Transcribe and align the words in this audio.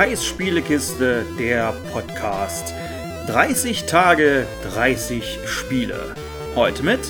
Kais 0.00 0.24
Spielekiste, 0.24 1.26
der 1.38 1.74
Podcast. 1.92 2.72
30 3.26 3.84
Tage, 3.84 4.46
30 4.72 5.40
Spiele. 5.44 6.14
Heute 6.56 6.82
mit 6.82 7.00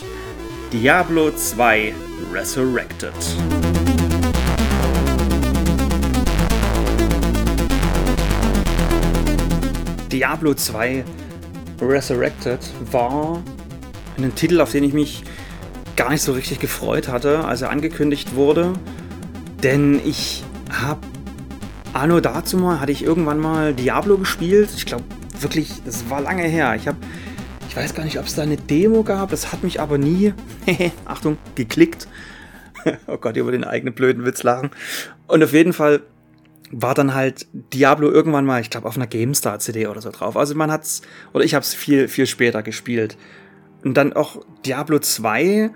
Diablo 0.72 1.30
2 1.30 1.94
Resurrected. 2.32 3.12
Diablo 10.10 10.54
2 10.54 11.04
Resurrected 11.80 12.58
war 12.90 13.40
ein 14.18 14.34
Titel, 14.34 14.60
auf 14.60 14.72
den 14.72 14.82
ich 14.82 14.94
mich 14.94 15.22
gar 15.94 16.10
nicht 16.10 16.22
so 16.22 16.32
richtig 16.32 16.58
gefreut 16.58 17.06
hatte, 17.06 17.44
als 17.44 17.62
er 17.62 17.70
angekündigt 17.70 18.34
wurde. 18.34 18.72
Denn 19.62 20.00
ich 20.04 20.42
habe 20.72 21.09
Anno 21.92 22.20
dazu 22.20 22.56
mal, 22.56 22.80
hatte 22.80 22.92
ich 22.92 23.02
irgendwann 23.02 23.38
mal 23.38 23.74
Diablo 23.74 24.16
gespielt. 24.16 24.70
Ich 24.76 24.86
glaube 24.86 25.04
wirklich, 25.40 25.82
das 25.84 26.08
war 26.08 26.20
lange 26.20 26.44
her. 26.44 26.74
Ich 26.76 26.86
habe, 26.86 26.98
ich 27.68 27.76
weiß 27.76 27.94
gar 27.94 28.04
nicht, 28.04 28.18
ob 28.18 28.26
es 28.26 28.34
da 28.34 28.42
eine 28.42 28.56
Demo 28.56 29.02
gab. 29.02 29.30
Das 29.30 29.52
hat 29.52 29.64
mich 29.64 29.80
aber 29.80 29.98
nie, 29.98 30.32
Achtung, 31.04 31.38
geklickt. 31.54 32.06
oh 33.06 33.16
Gott, 33.16 33.36
über 33.36 33.52
den 33.52 33.64
eigenen 33.64 33.94
blöden 33.94 34.24
Witz 34.24 34.42
lachen. 34.42 34.70
Und 35.26 35.42
auf 35.42 35.52
jeden 35.52 35.72
Fall 35.72 36.02
war 36.70 36.94
dann 36.94 37.14
halt 37.14 37.46
Diablo 37.52 38.10
irgendwann 38.10 38.46
mal, 38.46 38.60
ich 38.60 38.70
glaube, 38.70 38.86
auf 38.86 38.96
einer 38.96 39.08
GameStar-CD 39.08 39.88
oder 39.88 40.00
so 40.00 40.10
drauf. 40.10 40.36
Also 40.36 40.54
man 40.54 40.70
hat's, 40.70 41.02
oder 41.32 41.44
ich 41.44 41.54
habe 41.54 41.64
es 41.64 41.74
viel, 41.74 42.06
viel 42.06 42.26
später 42.26 42.62
gespielt. 42.62 43.16
Und 43.82 43.94
dann 43.94 44.12
auch 44.12 44.44
Diablo 44.64 44.98
2, 45.00 45.70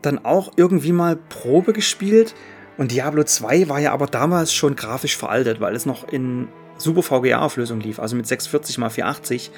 dann 0.00 0.24
auch 0.24 0.52
irgendwie 0.56 0.92
mal 0.92 1.16
Probe 1.16 1.72
gespielt. 1.72 2.34
Und 2.78 2.92
Diablo 2.92 3.24
2 3.24 3.68
war 3.68 3.80
ja 3.80 3.92
aber 3.92 4.06
damals 4.06 4.54
schon 4.54 4.76
grafisch 4.76 5.16
veraltet, 5.16 5.60
weil 5.60 5.74
es 5.74 5.84
noch 5.84 6.08
in 6.08 6.48
Super 6.78 7.02
VGA-Auflösung 7.02 7.80
lief, 7.80 7.98
also 7.98 8.14
mit 8.14 8.26
640 8.26 8.78
x 8.78 8.94
480. 8.94 9.50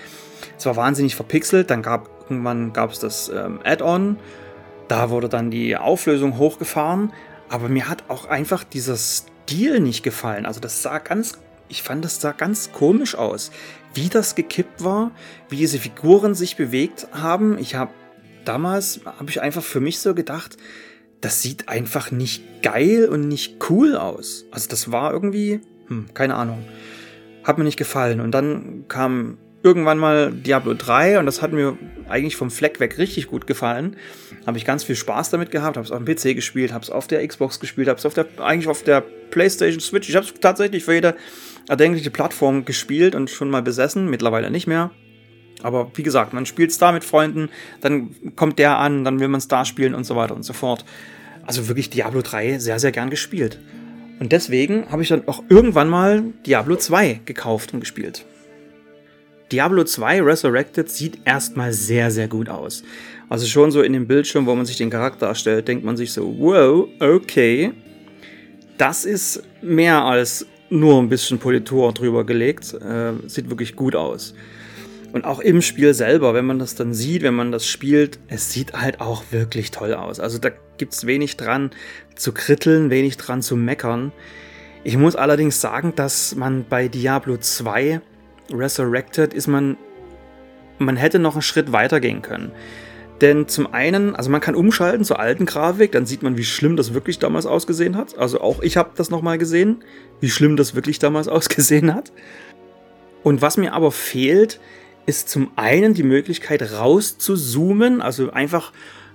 Es 0.59 0.67
war 0.67 0.75
wahnsinnig 0.77 1.15
verpixelt, 1.15 1.71
dann 1.71 1.83
gab 1.83 2.09
irgendwann 2.23 2.73
gab 2.73 2.91
es 2.93 2.99
das 2.99 3.29
ähm, 3.29 3.61
Add-on, 3.63 4.17
da 4.89 5.11
wurde 5.11 5.29
dann 5.29 5.51
die 5.51 5.77
Auflösung 5.77 6.39
hochgefahren, 6.39 7.13
aber 7.51 7.69
mir 7.69 7.89
hat 7.89 8.05
auch 8.09 8.25
einfach 8.25 8.65
dieser 8.65 8.97
Stil 8.97 9.81
nicht 9.81 10.03
gefallen. 10.03 10.47
Also 10.47 10.61
das 10.61 10.83
sah 10.83 10.99
ganz, 10.99 11.39
ich 11.69 11.83
fand 11.83 12.05
das 12.05 12.21
sah 12.21 12.33
ganz 12.33 12.73
komisch 12.73 13.15
aus, 13.15 13.51
wie 13.93 14.09
das 14.09 14.35
gekippt 14.35 14.83
war, 14.83 15.11
wie 15.51 15.57
diese 15.57 15.79
Figuren 15.79 16.35
sich 16.35 16.57
bewegt 16.57 17.09
haben. 17.13 17.59
Ich 17.59 17.75
habe 17.75 17.91
damals 18.47 19.01
habe 19.05 19.29
ich 19.29 19.43
einfach 19.43 19.63
für 19.63 19.81
mich 19.81 19.99
so 20.01 20.15
gedacht, 20.15 20.57
das 21.21 21.43
sieht 21.43 21.69
einfach 21.69 22.11
nicht 22.11 22.63
geil 22.63 23.09
und 23.09 23.29
nicht 23.29 23.57
cool 23.69 23.97
aus. 23.97 24.47
Also 24.51 24.69
das 24.69 24.91
war 24.91 25.13
irgendwie, 25.13 25.61
hm, 25.89 26.07
keine 26.15 26.35
Ahnung, 26.35 26.65
hat 27.45 27.59
mir 27.59 27.65
nicht 27.65 27.77
gefallen. 27.77 28.21
Und 28.21 28.33
dann 28.33 28.85
kam 28.89 29.39
irgendwann 29.63 29.99
mal 29.99 30.33
Diablo 30.33 30.75
3 30.75 31.19
und 31.19 31.27
das 31.27 31.43
hat 31.43 31.53
mir 31.53 31.77
eigentlich 32.09 32.37
vom 32.37 32.51
Fleck 32.51 32.81
weg 32.81 32.97
richtig 32.99 33.27
gut 33.27 33.47
gefallen. 33.47 33.97
Habe 34.47 34.57
ich 34.57 34.65
ganz 34.65 34.85
viel 34.85 34.97
Spaß 34.97 35.31
damit 35.31 35.51
gehabt, 35.51 35.77
habe 35.77 35.85
es 35.85 35.93
auf 35.93 36.03
dem 36.03 36.07
PC 36.07 36.35
gespielt, 36.35 36.73
habe 36.73 36.83
es 36.83 36.91
auf 36.91 37.07
der 37.07 37.27
Xbox 37.27 37.61
gespielt, 37.61 37.89
habe 37.89 37.99
es 37.99 38.07
auf 38.07 38.15
der 38.15 38.27
eigentlich 38.39 38.69
auf 38.69 38.83
der 38.83 39.03
PlayStation 39.31 39.81
Switch. 39.81 40.09
Ich 40.09 40.17
habe 40.17 40.27
es 40.27 40.33
tatsächlich 40.41 40.85
für 40.85 40.95
jede 40.95 41.15
erdenkliche 41.69 42.11
Plattform 42.11 42.65
gespielt 42.65 43.15
und 43.15 43.29
schon 43.29 43.51
mal 43.51 43.63
besessen, 43.63 44.09
mittlerweile 44.09 44.51
nicht 44.51 44.67
mehr. 44.67 44.91
Aber 45.63 45.91
wie 45.95 46.03
gesagt, 46.03 46.33
man 46.33 46.47
spielt 46.47 46.71
es 46.71 46.79
da 46.79 46.93
mit 46.93 47.05
Freunden, 47.05 47.49
dann 47.81 48.15
kommt 48.37 48.59
der 48.59 48.79
an, 48.79 49.05
dann 49.05 49.21
will 49.21 49.29
man 49.29 49.39
es 49.39 49.49
da 49.49 49.65
spielen 49.65 49.95
und 49.95 50.05
so 50.05 50.17
weiter 50.17 50.35
und 50.35 50.45
so 50.45 50.53
fort. 50.53 50.85
Also 51.47 51.69
wirklich 51.69 51.91
Diablo 51.91 52.23
3 52.23 52.59
sehr, 52.59 52.79
sehr 52.79 52.93
gern 52.93 53.11
gespielt. 53.11 53.59
Und 54.21 54.33
deswegen 54.33 54.91
habe 54.91 55.03
ich 55.03 55.09
dann 55.09 55.27
auch 55.27 55.43
irgendwann 55.49 55.89
mal 55.89 56.23
Diablo 56.47 56.77
2 56.77 57.21
gekauft 57.25 57.73
und 57.73 57.81
gespielt. 57.81 58.27
Diablo 59.51 59.83
2 59.83 60.23
Resurrected 60.23 60.91
sieht 60.91 61.19
erstmal 61.25 61.73
sehr, 61.73 62.11
sehr 62.11 62.29
gut 62.29 62.49
aus. 62.49 62.85
Also 63.29 63.47
schon 63.47 63.71
so 63.73 63.83
in 63.83 63.93
dem 63.93 64.07
Bildschirm, 64.07 64.47
wo 64.47 64.55
man 64.55 64.67
sich 64.67 64.77
den 64.77 64.91
Charakter 64.91 65.27
erstellt, 65.27 65.69
denkt 65.69 65.85
man 65.85 65.97
sich 65.97 66.13
so, 66.13 66.37
wow, 66.39 66.89
okay. 67.01 67.73
Das 68.77 69.05
ist 69.05 69.43
mehr 69.63 70.05
als 70.05 70.47
nur 70.69 71.01
ein 71.01 71.09
bisschen 71.09 71.39
Politur 71.39 71.93
drüber 71.93 72.25
gelegt. 72.25 72.75
Äh, 72.75 73.13
sieht 73.27 73.51
wirklich 73.51 73.75
gut 73.75 73.97
aus. 73.97 74.35
Und 75.13 75.25
auch 75.25 75.41
im 75.41 75.61
Spiel 75.61 75.93
selber, 75.93 76.35
wenn 76.35 76.47
man 76.47 76.59
das 76.59 76.77
dann 76.77 76.95
sieht, 76.95 77.23
wenn 77.23 77.35
man 77.35 77.51
das 77.51 77.67
spielt, 77.67 78.21
es 78.29 78.53
sieht 78.53 78.75
halt 78.75 79.01
auch 79.01 79.25
wirklich 79.31 79.71
toll 79.71 79.95
aus. 79.95 80.21
Also 80.21 80.39
da 80.39 80.51
gibt 80.79 80.95
es 80.95 81.07
wenig 81.07 81.37
dran 81.37 81.71
zu 82.15 82.33
kritteln, 82.33 82.91
wenig 82.91 83.17
dran 83.17 83.43
zu 83.43 83.57
meckern. 83.57 84.13
Ich 84.85 84.97
muss 84.97 85.17
allerdings 85.17 85.61
sagen, 85.61 85.95
dass 85.97 86.35
man 86.37 86.65
bei 86.69 86.89
Diablo 86.89 87.37
2 87.37 88.01
Resurrected 88.53 89.35
ist 89.35 89.47
man, 89.47 89.77
man 90.79 90.97
hätte 90.97 91.19
noch 91.19 91.35
einen 91.35 91.43
Schritt 91.43 91.73
weiter 91.73 92.01
gehen 92.01 92.23
können. 92.23 92.53
Denn 93.21 93.49
zum 93.49 93.73
einen, 93.75 94.17
also 94.17 94.31
man 94.31 94.41
kann 94.41 94.55
umschalten 94.55 95.05
zur 95.05 95.21
alten 95.21 95.45
Grafik, 95.45 95.93
dann 95.93 96.07
sieht 96.07 96.23
man, 96.23 96.39
wie 96.39 96.45
schlimm 96.45 96.77
das 96.77 96.95
wirklich 96.95 97.19
damals 97.19 97.45
ausgesehen 97.45 97.97
hat. 97.97 98.17
Also 98.17 98.41
auch 98.41 98.63
ich 98.63 98.77
habe 98.79 98.93
das 98.97 99.11
nochmal 99.11 99.37
gesehen, 99.37 99.85
wie 100.21 100.31
schlimm 100.31 100.57
das 100.57 100.75
wirklich 100.75 100.99
damals 100.99 101.29
ausgesehen 101.29 101.95
hat. 101.95 102.13
Und 103.23 103.43
was 103.43 103.59
mir 103.59 103.75
aber 103.75 103.93
fehlt, 103.93 104.61
ist 105.07 105.29
zum 105.29 105.51
einen 105.57 105.95
die 105.95 106.03
Möglichkeit 106.03 106.63
raus 106.73 107.19
zu 107.19 107.37
zoomen, 107.37 108.01
also 108.01 108.31
einfach 108.31 108.73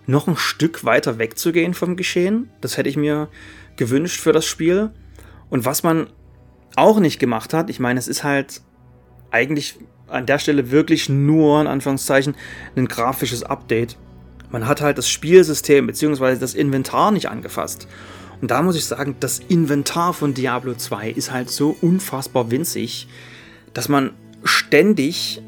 noch 0.07 0.27
ein 0.27 0.37
Stück 0.37 0.83
weiter 0.83 1.17
wegzugehen 1.17 1.73
vom 1.73 1.95
Geschehen. 1.95 2.49
Das 2.61 2.77
hätte 2.77 2.89
ich 2.89 2.97
mir 2.97 3.29
gewünscht 3.75 4.21
für 4.21 4.33
das 4.33 4.45
Spiel. 4.45 4.91
Und 5.49 5.65
was 5.65 5.83
man 5.83 6.07
auch 6.75 6.99
nicht 6.99 7.19
gemacht 7.19 7.53
hat, 7.53 7.69
ich 7.69 7.79
meine, 7.79 7.99
es 7.99 8.07
ist 8.07 8.23
halt 8.23 8.61
eigentlich 9.31 9.77
an 10.07 10.25
der 10.25 10.39
Stelle 10.39 10.71
wirklich 10.71 11.09
nur, 11.09 11.61
in 11.61 11.67
Anführungszeichen, 11.67 12.35
ein 12.75 12.87
grafisches 12.87 13.43
Update. 13.43 13.97
Man 14.51 14.67
hat 14.67 14.81
halt 14.81 14.97
das 14.97 15.09
Spielsystem 15.09 15.87
bzw. 15.87 16.37
das 16.37 16.53
Inventar 16.53 17.11
nicht 17.11 17.29
angefasst. 17.29 17.87
Und 18.41 18.51
da 18.51 18.61
muss 18.61 18.75
ich 18.75 18.85
sagen, 18.85 19.15
das 19.19 19.39
Inventar 19.39 20.13
von 20.13 20.33
Diablo 20.33 20.75
2 20.75 21.09
ist 21.09 21.31
halt 21.31 21.49
so 21.49 21.75
unfassbar 21.81 22.51
winzig, 22.51 23.07
dass 23.73 23.89
man 23.89 24.11
ständig 24.43 25.41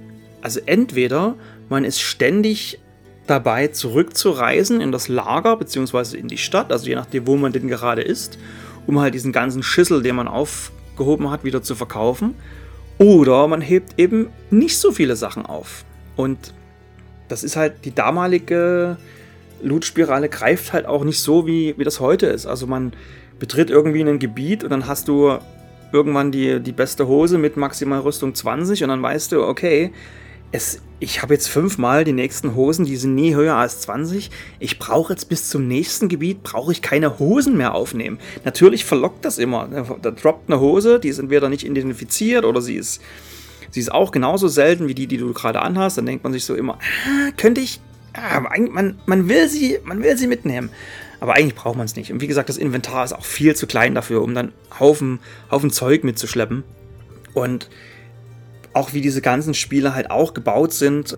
also 0.48 0.62
entweder 0.66 1.36
man 1.68 1.84
ist 1.84 2.00
ständig 2.00 2.80
dabei 3.28 3.68
zurückzureisen 3.68 4.80
in 4.80 4.94
das 4.94 5.10
Lager 5.10 5.58
bzw. 5.58 6.16
in 6.16 6.30
die 6.30 6.38
Stadt, 6.38 6.72
also 6.72 6.88
je 6.88 6.96
nachdem, 6.96 7.28
wo 7.28 7.36
man 7.36 7.52
denn 7.52 7.68
gerade 7.68 8.02
ist, 8.02 8.40
um 8.86 8.98
halt 9.02 9.14
diesen 9.14 9.34
ganzen 9.34 9.62
Schüssel, 9.62 10.02
den 10.02 10.16
man 10.16 10.30
aufgehoben 10.30 11.30
hat, 11.32 11.44
wieder 11.44 11.64
zu 11.64 11.76
verkaufen. 11.76 12.34
Oder 12.98 13.46
man 13.50 13.60
hebt 13.60 14.00
eben 14.00 14.30
nicht 14.50 14.78
so 14.78 14.94
viele 14.94 15.18
Sachen 15.18 15.46
auf. 15.46 15.84
Und 16.16 16.54
das 17.28 17.44
ist 17.44 17.58
halt 17.58 17.84
die 17.84 17.94
damalige 17.94 18.96
Loot-Spirale 19.62 20.30
greift 20.30 20.72
halt 20.72 20.86
auch 20.86 21.04
nicht 21.04 21.20
so, 21.20 21.46
wie, 21.46 21.76
wie 21.78 21.84
das 21.84 22.00
heute 22.00 22.28
ist. 22.28 22.46
Also 22.46 22.68
man 22.68 22.94
betritt 23.38 23.70
irgendwie 23.70 24.00
ein 24.02 24.18
Gebiet 24.18 24.64
und 24.64 24.70
dann 24.70 24.88
hast 24.88 25.10
du 25.10 25.40
irgendwann 25.92 26.32
die, 26.32 26.62
die 26.62 26.72
beste 26.72 27.06
Hose 27.06 27.38
mit 27.38 27.58
maximal 27.58 28.00
Rüstung 28.00 28.34
20 28.34 28.84
und 28.84 28.90
dann 28.90 29.02
weißt 29.02 29.34
du, 29.34 29.44
okay, 29.44 29.92
es, 30.52 30.82
ich 31.00 31.22
habe 31.22 31.34
jetzt 31.34 31.48
fünfmal 31.48 32.04
die 32.04 32.14
nächsten 32.14 32.56
Hosen, 32.56 32.86
die 32.86 32.96
sind 32.96 33.16
nie 33.16 33.36
höher 33.36 33.56
als 33.56 33.82
20. 33.82 34.32
Ich 34.60 34.80
brauche 34.80 35.14
jetzt 35.14 35.30
bis 35.30 35.50
zum 35.50 35.68
nächsten 35.68 36.10
Gebiet, 36.10 36.44
brauche 36.44 36.72
ich 36.72 36.82
keine 36.82 37.20
Hosen 37.20 37.58
mehr 37.58 37.76
aufnehmen. 37.76 38.20
Natürlich 38.46 38.86
verlockt 38.86 39.26
das 39.26 39.38
immer. 39.38 39.68
Da 40.02 40.12
droppt 40.12 40.50
eine 40.50 40.60
Hose, 40.60 41.00
die 41.00 41.10
ist 41.10 41.20
entweder 41.20 41.50
nicht 41.50 41.66
identifiziert 41.66 42.46
oder 42.46 42.62
sie 42.62 42.76
ist, 42.76 43.02
sie 43.72 43.80
ist 43.80 43.92
auch 43.92 44.12
genauso 44.12 44.48
selten 44.48 44.88
wie 44.88 44.96
die, 44.96 45.08
die 45.08 45.18
du 45.18 45.34
gerade 45.34 45.62
anhast. 45.62 45.98
Dann 45.98 46.06
denkt 46.06 46.24
man 46.24 46.34
sich 46.34 46.46
so 46.46 46.56
immer, 46.56 46.76
ah, 46.76 47.32
könnte 47.36 47.62
ich, 47.62 47.82
ah, 48.14 48.40
man, 48.40 49.00
man, 49.06 49.30
will 49.30 49.50
sie, 49.50 49.80
man 49.84 50.02
will 50.02 50.18
sie 50.18 50.28
mitnehmen. 50.28 50.70
Aber 51.20 51.34
eigentlich 51.34 51.56
braucht 51.56 51.78
man 51.78 51.86
es 51.86 51.96
nicht. 51.96 52.12
Und 52.12 52.22
wie 52.22 52.28
gesagt, 52.28 52.48
das 52.48 52.58
Inventar 52.58 53.04
ist 53.04 53.14
auch 53.14 53.26
viel 53.26 53.56
zu 53.56 53.68
klein 53.68 53.96
dafür, 53.96 54.22
um 54.22 54.34
dann 54.34 54.54
Haufen, 54.80 55.20
Haufen 55.52 55.72
Zeug 55.72 56.04
mitzuschleppen. 56.04 56.64
Und 57.34 57.70
auch 58.78 58.94
wie 58.94 59.02
diese 59.02 59.22
ganzen 59.22 59.54
Spiele 59.54 59.96
halt 59.96 60.12
auch 60.12 60.34
gebaut 60.34 60.72
sind. 60.72 61.18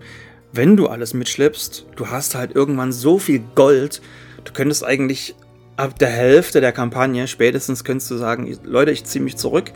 Wenn 0.52 0.76
du 0.76 0.88
alles 0.88 1.14
mitschleppst, 1.14 1.86
du 1.94 2.08
hast 2.08 2.34
halt 2.34 2.56
irgendwann 2.56 2.90
so 2.90 3.18
viel 3.18 3.42
Gold, 3.54 4.00
du 4.44 4.52
könntest 4.52 4.84
eigentlich 4.84 5.34
ab 5.76 5.98
der 5.98 6.08
Hälfte 6.08 6.60
der 6.60 6.72
Kampagne 6.72 7.28
spätestens 7.28 7.84
könntest 7.84 8.10
du 8.10 8.16
sagen, 8.16 8.52
Leute, 8.64 8.90
ich 8.90 9.04
ziehe 9.04 9.22
mich 9.22 9.36
zurück, 9.36 9.72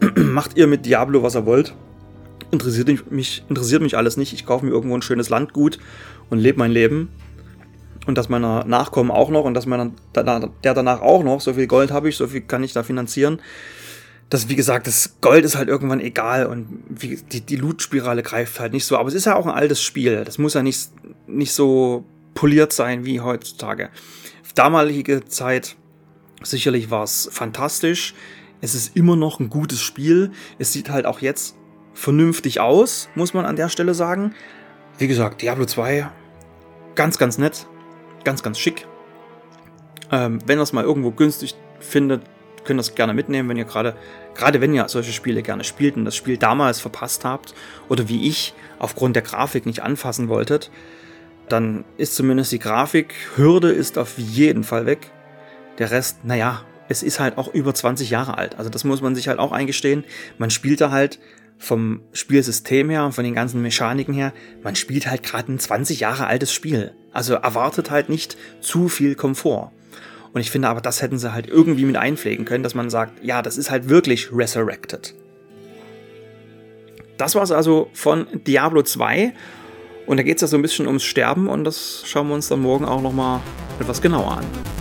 macht 0.16 0.56
ihr 0.56 0.66
mit 0.66 0.86
Diablo, 0.86 1.22
was 1.22 1.34
ihr 1.34 1.46
wollt. 1.46 1.74
Interessiert 2.50 3.10
mich, 3.10 3.42
interessiert 3.48 3.82
mich 3.82 3.96
alles 3.96 4.16
nicht. 4.16 4.32
Ich 4.32 4.46
kaufe 4.46 4.64
mir 4.64 4.70
irgendwo 4.70 4.96
ein 4.96 5.02
schönes 5.02 5.30
Landgut 5.30 5.78
und 6.30 6.38
lebe 6.38 6.58
mein 6.58 6.70
Leben. 6.70 7.08
Und 8.06 8.18
dass 8.18 8.28
meiner 8.28 8.64
Nachkommen 8.64 9.10
auch 9.10 9.30
noch 9.30 9.44
und 9.44 9.54
dass 9.54 9.64
meiner, 9.64 9.90
der 10.14 10.74
danach 10.74 11.00
auch 11.00 11.24
noch, 11.24 11.40
so 11.40 11.54
viel 11.54 11.66
Gold 11.66 11.90
habe 11.90 12.10
ich, 12.10 12.16
so 12.16 12.26
viel 12.26 12.42
kann 12.42 12.62
ich 12.62 12.74
da 12.74 12.82
finanzieren 12.82 13.40
das, 14.30 14.48
wie 14.48 14.56
gesagt, 14.56 14.86
das 14.86 15.16
Gold 15.20 15.44
ist 15.44 15.56
halt 15.56 15.68
irgendwann 15.68 16.00
egal 16.00 16.46
und 16.46 16.82
wie, 16.88 17.16
die, 17.16 17.40
die 17.40 17.56
Loot-Spirale 17.56 18.22
greift 18.22 18.58
halt 18.58 18.72
nicht 18.72 18.84
so. 18.84 18.96
Aber 18.96 19.08
es 19.08 19.14
ist 19.14 19.26
ja 19.26 19.36
auch 19.36 19.46
ein 19.46 19.52
altes 19.52 19.82
Spiel. 19.82 20.24
Das 20.24 20.38
muss 20.38 20.54
ja 20.54 20.62
nicht, 20.62 20.90
nicht 21.26 21.52
so 21.52 22.04
poliert 22.34 22.72
sein 22.72 23.04
wie 23.04 23.20
heutzutage. 23.20 23.90
Damalige 24.54 25.24
Zeit, 25.24 25.76
sicherlich 26.42 26.90
war 26.90 27.02
es 27.02 27.28
fantastisch. 27.32 28.14
Es 28.60 28.74
ist 28.74 28.96
immer 28.96 29.16
noch 29.16 29.40
ein 29.40 29.50
gutes 29.50 29.80
Spiel. 29.80 30.30
Es 30.58 30.72
sieht 30.72 30.90
halt 30.90 31.06
auch 31.06 31.20
jetzt 31.20 31.56
vernünftig 31.92 32.60
aus, 32.60 33.08
muss 33.14 33.34
man 33.34 33.44
an 33.44 33.56
der 33.56 33.68
Stelle 33.68 33.94
sagen. 33.94 34.34
Wie 34.98 35.08
gesagt, 35.08 35.42
Diablo 35.42 35.64
2, 35.64 36.08
ganz, 36.94 37.18
ganz 37.18 37.38
nett. 37.38 37.66
Ganz, 38.24 38.42
ganz 38.42 38.58
schick. 38.58 38.86
Ähm, 40.10 40.38
wenn 40.46 40.58
ihr 40.58 40.62
es 40.62 40.72
mal 40.72 40.84
irgendwo 40.84 41.10
günstig 41.10 41.54
findet, 41.80 42.22
könnt 42.64 42.80
es 42.80 42.94
gerne 42.94 43.14
mitnehmen, 43.14 43.48
wenn 43.48 43.56
ihr 43.56 43.64
gerade, 43.64 43.96
gerade 44.34 44.60
wenn 44.60 44.74
ihr 44.74 44.88
solche 44.88 45.12
Spiele 45.12 45.42
gerne 45.42 45.64
spielt 45.64 45.96
und 45.96 46.04
das 46.04 46.16
Spiel 46.16 46.36
damals 46.36 46.80
verpasst 46.80 47.24
habt 47.24 47.54
oder 47.88 48.08
wie 48.08 48.28
ich 48.28 48.54
aufgrund 48.78 49.16
der 49.16 49.22
Grafik 49.22 49.66
nicht 49.66 49.80
anfassen 49.80 50.28
wolltet, 50.28 50.70
dann 51.48 51.84
ist 51.96 52.14
zumindest 52.14 52.52
die 52.52 52.58
Grafikhürde 52.58 53.70
ist 53.70 53.98
auf 53.98 54.18
jeden 54.18 54.64
Fall 54.64 54.86
weg. 54.86 55.10
Der 55.78 55.90
Rest, 55.90 56.24
naja, 56.24 56.62
es 56.88 57.02
ist 57.02 57.20
halt 57.20 57.38
auch 57.38 57.52
über 57.52 57.74
20 57.74 58.10
Jahre 58.10 58.38
alt. 58.38 58.58
Also 58.58 58.70
das 58.70 58.84
muss 58.84 59.02
man 59.02 59.14
sich 59.14 59.28
halt 59.28 59.38
auch 59.38 59.52
eingestehen. 59.52 60.04
Man 60.38 60.50
spielt 60.50 60.80
da 60.80 60.90
halt 60.90 61.18
vom 61.58 62.00
Spielsystem 62.12 62.90
her 62.90 63.04
und 63.04 63.12
von 63.12 63.24
den 63.24 63.34
ganzen 63.34 63.62
Mechaniken 63.62 64.12
her, 64.12 64.32
man 64.62 64.76
spielt 64.76 65.06
halt 65.06 65.22
gerade 65.22 65.52
ein 65.52 65.58
20 65.58 66.00
Jahre 66.00 66.26
altes 66.26 66.52
Spiel. 66.52 66.92
Also 67.12 67.34
erwartet 67.34 67.90
halt 67.90 68.08
nicht 68.08 68.36
zu 68.60 68.88
viel 68.88 69.14
Komfort. 69.14 69.70
Und 70.34 70.40
ich 70.40 70.50
finde 70.50 70.68
aber, 70.68 70.80
das 70.80 71.00
hätten 71.00 71.16
sie 71.16 71.32
halt 71.32 71.48
irgendwie 71.48 71.84
mit 71.84 71.96
einpflegen 71.96 72.44
können, 72.44 72.64
dass 72.64 72.74
man 72.74 72.90
sagt, 72.90 73.24
ja, 73.24 73.40
das 73.40 73.56
ist 73.56 73.70
halt 73.70 73.88
wirklich 73.88 74.30
Resurrected. 74.32 75.14
Das 77.16 77.36
war 77.36 77.42
es 77.44 77.52
also 77.52 77.88
von 77.92 78.26
Diablo 78.44 78.82
2. 78.82 79.32
Und 80.06 80.16
da 80.16 80.22
geht 80.24 80.36
es 80.36 80.42
ja 80.42 80.48
so 80.48 80.56
ein 80.56 80.62
bisschen 80.62 80.86
ums 80.88 81.04
Sterben 81.04 81.48
und 81.48 81.64
das 81.64 82.02
schauen 82.04 82.28
wir 82.28 82.34
uns 82.34 82.48
dann 82.48 82.60
morgen 82.60 82.84
auch 82.84 83.00
nochmal 83.00 83.40
etwas 83.80 84.02
genauer 84.02 84.38
an. 84.38 84.73